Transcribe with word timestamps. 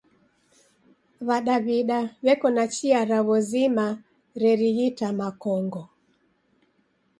W'adaw'da 1.27 1.99
w'eko 2.23 2.47
na 2.55 2.65
chia 2.73 3.01
raw'o 3.09 3.37
zima 3.49 3.87
rerighita 4.41 5.07
makongo. 5.19 5.81